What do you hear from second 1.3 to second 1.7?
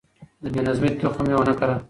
يې ونه